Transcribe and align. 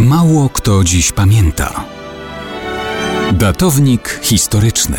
Mało 0.00 0.48
kto 0.48 0.84
dziś 0.84 1.12
pamięta. 1.12 1.84
Datownik 3.32 4.20
historyczny 4.22 4.96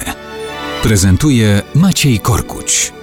prezentuje 0.83 1.61
Maciej 1.75 2.19
Korkuć. 2.19 2.93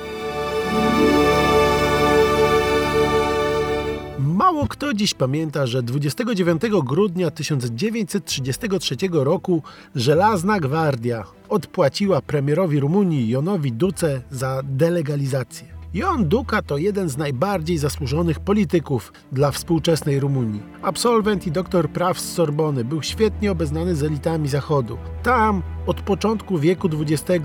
Mało 4.19 4.69
kto 4.69 4.95
dziś 4.95 5.15
pamięta, 5.15 5.67
że 5.67 5.83
29 5.83 6.63
grudnia 6.85 7.31
1933 7.31 8.97
roku 9.13 9.63
Żelazna 9.95 10.61
Gwardia 10.61 11.25
odpłaciła 11.49 12.21
premierowi 12.21 12.81
Rumunii 12.81 13.29
Jonowi 13.29 13.73
Duce 13.73 14.23
za 14.31 14.61
delegalizację. 14.65 15.72
Jon 15.95 16.29
Duka 16.29 16.63
to 16.63 16.79
jeden 16.79 17.09
z 17.09 17.17
najbardziej 17.17 17.79
zasłużonych 17.79 18.41
polityków 18.41 19.13
dla 19.33 19.51
współczesnej 19.51 20.21
Rumunii. 20.21 20.63
Absolwent 20.83 21.47
i 21.47 21.53
doktor 21.53 21.91
praw 21.91 22.21
z 22.21 22.33
Sorbony, 22.33 22.85
był 22.85 23.03
świetnie 23.03 23.53
obeznany 23.53 23.95
z 23.95 24.03
elitami 24.03 24.49
Zachodu. 24.49 24.99
Tam 25.23 25.63
od 25.87 26.01
początku 26.01 26.59
wieku 26.59 26.89
XX 27.01 27.41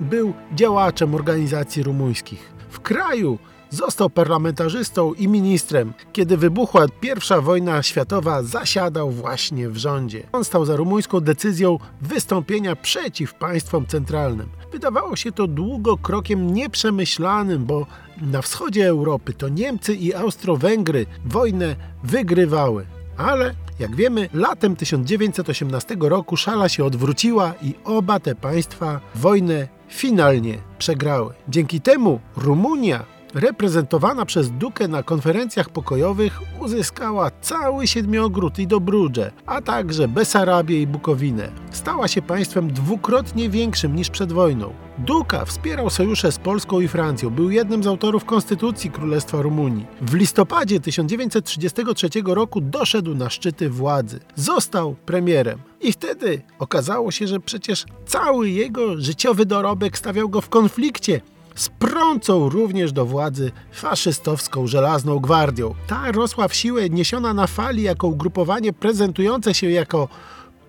był 0.00 0.32
działaczem 0.54 1.14
organizacji 1.14 1.82
rumuńskich. 1.82 2.52
W 2.70 2.80
kraju 2.80 3.38
Został 3.70 4.10
parlamentarzystą 4.10 5.14
i 5.14 5.28
ministrem. 5.28 5.92
Kiedy 6.12 6.36
wybuchła 6.36 6.86
I 7.02 7.42
wojna 7.42 7.82
światowa, 7.82 8.42
zasiadał 8.42 9.10
właśnie 9.10 9.68
w 9.68 9.76
rządzie. 9.76 10.26
On 10.32 10.44
stał 10.44 10.64
za 10.64 10.76
rumuńską 10.76 11.20
decyzją 11.20 11.78
wystąpienia 12.00 12.76
przeciw 12.76 13.34
państwom 13.34 13.86
centralnym. 13.86 14.48
Wydawało 14.72 15.16
się 15.16 15.32
to 15.32 15.46
długo 15.46 15.96
krokiem 15.96 16.54
nieprzemyślanym, 16.54 17.64
bo 17.64 17.86
na 18.20 18.42
wschodzie 18.42 18.88
Europy 18.88 19.32
to 19.32 19.48
Niemcy 19.48 19.94
i 19.94 20.14
Austro-Węgry 20.14 21.06
wojnę 21.24 21.76
wygrywały. 22.04 22.86
Ale 23.16 23.54
jak 23.78 23.96
wiemy, 23.96 24.28
latem 24.32 24.76
1918 24.76 25.96
roku 26.00 26.36
szala 26.36 26.68
się 26.68 26.84
odwróciła 26.84 27.54
i 27.62 27.74
oba 27.84 28.20
te 28.20 28.34
państwa 28.34 29.00
wojnę 29.14 29.68
finalnie 29.88 30.58
przegrały. 30.78 31.34
Dzięki 31.48 31.80
temu 31.80 32.20
Rumunia 32.36 33.19
reprezentowana 33.34 34.24
przez 34.26 34.50
Dukę 34.50 34.88
na 34.88 35.02
konferencjach 35.02 35.70
pokojowych 35.70 36.40
uzyskała 36.60 37.30
cały 37.40 37.86
Siedmiogród 37.86 38.58
i 38.58 38.66
Dobrudże, 38.66 39.32
a 39.46 39.62
także 39.62 40.08
Besarabię 40.08 40.82
i 40.82 40.86
Bukowinę. 40.86 41.52
Stała 41.70 42.08
się 42.08 42.22
państwem 42.22 42.72
dwukrotnie 42.72 43.50
większym 43.50 43.96
niż 43.96 44.10
przed 44.10 44.32
wojną. 44.32 44.72
Duka 44.98 45.44
wspierał 45.44 45.90
sojusze 45.90 46.32
z 46.32 46.38
Polską 46.38 46.80
i 46.80 46.88
Francją, 46.88 47.30
był 47.30 47.50
jednym 47.50 47.82
z 47.82 47.86
autorów 47.86 48.24
Konstytucji 48.24 48.90
Królestwa 48.90 49.42
Rumunii. 49.42 49.86
W 50.00 50.14
listopadzie 50.14 50.80
1933 50.80 52.08
roku 52.24 52.60
doszedł 52.60 53.14
na 53.14 53.30
szczyty 53.30 53.70
władzy. 53.70 54.20
Został 54.34 54.96
premierem. 55.06 55.58
I 55.80 55.92
wtedy 55.92 56.42
okazało 56.58 57.10
się, 57.10 57.26
że 57.26 57.40
przecież 57.40 57.84
cały 58.06 58.50
jego 58.50 59.00
życiowy 59.00 59.46
dorobek 59.46 59.98
stawiał 59.98 60.28
go 60.28 60.40
w 60.40 60.48
konflikcie 60.48 61.20
sprącą 61.54 62.48
również 62.48 62.92
do 62.92 63.06
władzy 63.06 63.52
faszystowską 63.72 64.66
Żelazną 64.66 65.18
Gwardią. 65.18 65.74
Ta 65.86 66.12
rosła 66.12 66.48
w 66.48 66.54
siłę 66.54 66.90
niesiona 66.90 67.34
na 67.34 67.46
fali 67.46 67.82
jako 67.82 68.06
ugrupowanie 68.06 68.72
prezentujące 68.72 69.54
się 69.54 69.70
jako 69.70 70.08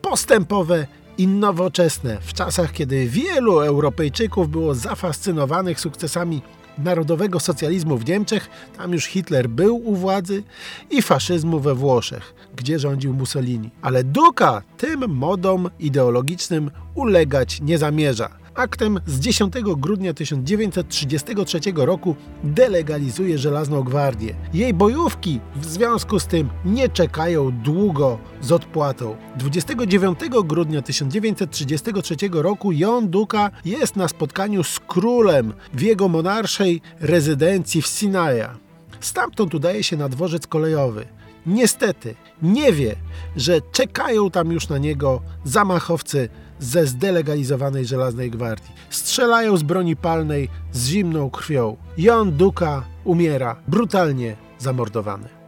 postępowe 0.01 0.87
i 1.17 1.27
nowoczesne 1.27 2.17
w 2.21 2.33
czasach, 2.33 2.71
kiedy 2.71 3.07
wielu 3.07 3.59
Europejczyków 3.59 4.49
było 4.49 4.75
zafascynowanych 4.75 5.79
sukcesami 5.79 6.41
narodowego 6.77 7.39
socjalizmu 7.39 7.97
w 7.97 8.05
Niemczech, 8.05 8.49
tam 8.77 8.93
już 8.93 9.05
Hitler 9.05 9.49
był 9.49 9.75
u 9.75 9.95
władzy, 9.95 10.43
i 10.89 11.01
faszyzmu 11.01 11.59
we 11.59 11.75
Włoszech, 11.75 12.33
gdzie 12.55 12.79
rządził 12.79 13.13
Mussolini. 13.13 13.69
Ale 13.81 14.03
Duka 14.03 14.61
tym 14.77 15.07
modom 15.07 15.69
ideologicznym 15.79 16.71
ulegać 16.95 17.61
nie 17.61 17.77
zamierza 17.77 18.40
aktem 18.55 18.99
z 19.05 19.19
10 19.19 19.53
grudnia 19.77 20.13
1933 20.13 21.59
roku 21.75 22.15
delegalizuje 22.43 23.37
Żelazną 23.37 23.83
Gwardię. 23.83 24.35
Jej 24.53 24.73
bojówki 24.73 25.39
w 25.55 25.65
związku 25.65 26.19
z 26.19 26.27
tym 26.27 26.49
nie 26.65 26.89
czekają 26.89 27.51
długo 27.51 28.17
z 28.41 28.51
odpłatą. 28.51 29.15
29 29.35 30.19
grudnia 30.43 30.81
1933 30.81 32.15
roku 32.31 32.71
Jon 32.71 33.09
Duka 33.09 33.51
jest 33.65 33.95
na 33.95 34.07
spotkaniu 34.07 34.63
z 34.63 34.79
królem 34.79 35.53
w 35.73 35.81
jego 35.81 36.07
monarszej 36.07 36.81
rezydencji 36.99 37.81
w 37.81 37.87
Sinaja. 37.87 38.57
Stamtąd 38.99 39.55
udaje 39.55 39.83
się 39.83 39.97
na 39.97 40.09
dworzec 40.09 40.47
kolejowy. 40.47 41.05
Niestety 41.45 42.15
nie 42.41 42.73
wie, 42.73 42.95
że 43.35 43.61
czekają 43.71 44.31
tam 44.31 44.51
już 44.51 44.69
na 44.69 44.77
niego 44.77 45.21
zamachowcy 45.43 46.29
ze 46.59 46.87
zdelegalizowanej 46.87 47.85
Żelaznej 47.85 48.31
Gwardii. 48.31 48.71
Strzelają 48.89 49.57
z 49.57 49.63
broni 49.63 49.95
palnej 49.95 50.49
z 50.71 50.87
zimną 50.87 51.29
krwią. 51.29 51.77
Jon 51.97 52.31
Duka 52.31 52.83
umiera 53.03 53.55
brutalnie 53.67 54.35
zamordowany. 54.59 55.40